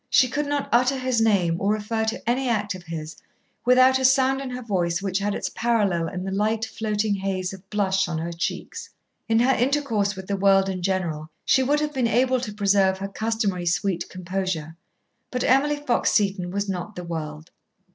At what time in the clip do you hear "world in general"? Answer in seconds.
10.35-11.29